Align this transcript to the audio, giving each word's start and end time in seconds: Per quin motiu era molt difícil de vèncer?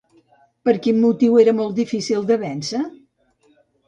Per 0.69 0.73
quin 0.85 0.95
motiu 1.03 1.37
era 1.43 1.53
molt 1.57 1.75
difícil 1.79 2.25
de 2.31 2.39
vèncer? 2.45 2.81